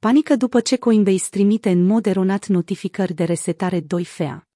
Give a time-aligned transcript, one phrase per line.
[0.00, 4.46] Panică după ce Coinbase trimite în mod eronat notificări de resetare 2 FA.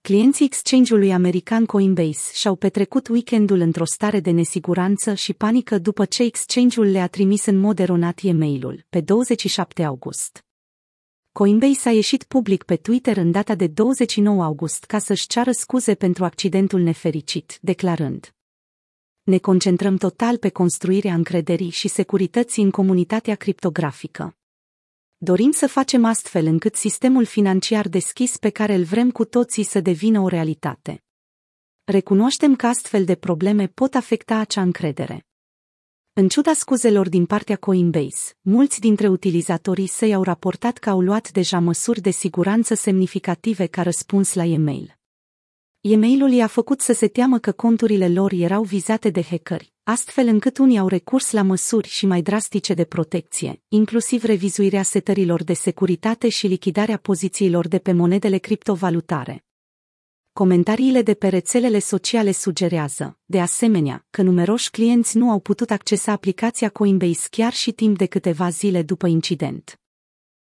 [0.00, 6.22] Clienții exchange-ului american Coinbase și-au petrecut weekendul într-o stare de nesiguranță și panică după ce
[6.22, 10.44] exchange-ul le-a trimis în mod eronat e-mailul, pe 27 august.
[11.32, 15.94] Coinbase a ieșit public pe Twitter în data de 29 august ca să-și ceară scuze
[15.94, 18.34] pentru accidentul nefericit, declarând
[19.22, 24.36] Ne concentrăm total pe construirea încrederii și securității în comunitatea criptografică.
[25.24, 29.80] Dorim să facem astfel încât sistemul financiar deschis pe care îl vrem cu toții să
[29.80, 31.04] devină o realitate.
[31.84, 35.26] Recunoaștem că astfel de probleme pot afecta acea încredere.
[36.12, 41.30] În ciuda scuzelor din partea Coinbase, mulți dintre utilizatorii săi au raportat că au luat
[41.30, 44.98] deja măsuri de siguranță semnificative ca răspuns la e-mail.
[45.86, 50.58] E-mailul i-a făcut să se teamă că conturile lor erau vizate de hackeri, astfel încât
[50.58, 56.28] unii au recurs la măsuri și mai drastice de protecție, inclusiv revizuirea setărilor de securitate
[56.28, 59.44] și lichidarea pozițiilor de pe monedele criptovalutare.
[60.32, 66.12] Comentariile de pe rețelele sociale sugerează, de asemenea, că numeroși clienți nu au putut accesa
[66.12, 69.78] aplicația Coinbase chiar și timp de câteva zile după incident.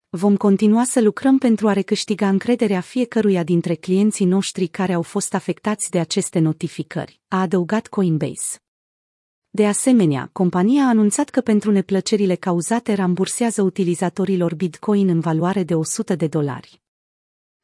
[0.09, 5.33] Vom continua să lucrăm pentru a recâștiga încrederea fiecăruia dintre clienții noștri care au fost
[5.33, 8.57] afectați de aceste notificări, a adăugat Coinbase.
[9.49, 15.75] De asemenea, compania a anunțat că pentru neplăcerile cauzate rambursează utilizatorilor Bitcoin în valoare de
[15.75, 16.81] 100 de dolari.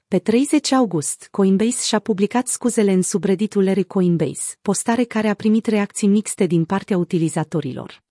[0.08, 5.66] Pe 30 august, Coinbase și-a publicat scuzele în subredditul Larry Coinbase, postare care a primit
[5.66, 8.04] reacții mixte din partea utilizatorilor.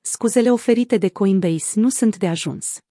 [0.00, 2.83] Scuzele oferite de Coinbase nu sunt de ajuns.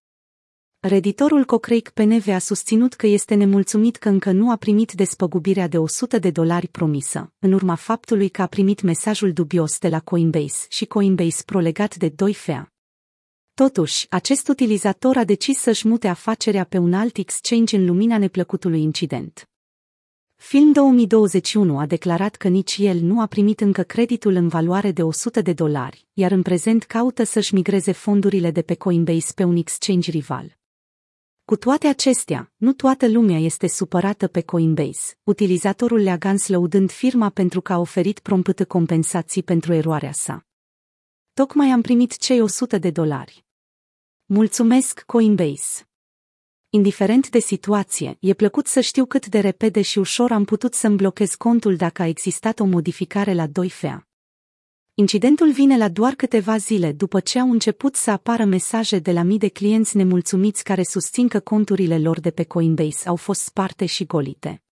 [0.86, 5.78] Reditorul Cochrane PNV a susținut că este nemulțumit că încă nu a primit despăgubirea de
[5.78, 10.66] 100 de dolari promisă, în urma faptului că a primit mesajul dubios de la Coinbase
[10.70, 12.72] și Coinbase Pro legat de 2 FA.
[13.54, 18.82] Totuși, acest utilizator a decis să-și mute afacerea pe un alt exchange în lumina neplăcutului
[18.82, 19.50] incident.
[20.36, 25.04] Film 2021 a declarat că nici el nu a primit încă creditul în valoare de
[25.04, 29.56] 100 de dolari, iar în prezent caută să-și migreze fondurile de pe Coinbase pe un
[29.56, 30.62] exchange rival.
[31.54, 37.30] Cu toate acestea, nu toată lumea este supărată pe Coinbase, utilizatorul le-a gans lăudând firma
[37.30, 40.46] pentru că a oferit promptă compensații pentru eroarea sa.
[41.34, 43.46] Tocmai am primit cei 100 de dolari.
[44.26, 45.90] Mulțumesc, Coinbase!
[46.70, 50.96] Indiferent de situație, e plăcut să știu cât de repede și ușor am putut să-mi
[50.96, 54.08] blochez contul dacă a existat o modificare la 2 FA.
[54.96, 59.24] Incidentul vine la doar câteva zile după ce au început să apară mesaje de la
[59.24, 63.86] mii de clienți nemulțumiți care susțin că conturile lor de pe Coinbase au fost sparte
[63.86, 64.64] și golite.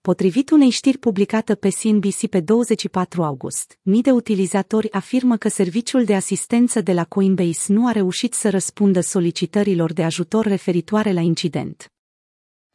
[0.00, 6.04] Potrivit unei știri publicată pe CNBC pe 24 august, mii de utilizatori afirmă că serviciul
[6.04, 11.20] de asistență de la Coinbase nu a reușit să răspundă solicitărilor de ajutor referitoare la
[11.20, 11.92] incident.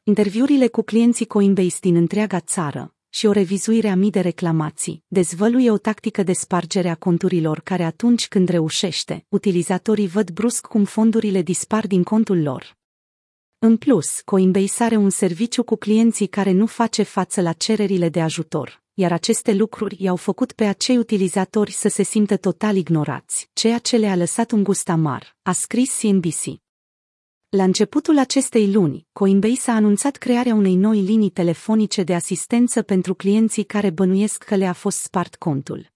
[0.04, 5.72] Interviurile cu clienții Coinbase din întreaga țară, și o revizuire a mii de reclamații, dezvăluie
[5.72, 11.42] o tactică de spargere a conturilor care atunci când reușește, utilizatorii văd brusc cum fondurile
[11.42, 12.78] dispar din contul lor.
[13.60, 18.22] În plus, Coinbase are un serviciu cu clienții care nu face față la cererile de
[18.22, 23.78] ajutor, iar aceste lucruri i-au făcut pe acei utilizatori să se simtă total ignorați, ceea
[23.78, 26.67] ce le-a lăsat un gust amar, a scris CNBC.
[27.50, 33.14] La începutul acestei luni, Coinbase a anunțat crearea unei noi linii telefonice de asistență pentru
[33.14, 35.92] clienții care bănuiesc că le-a fost spart contul.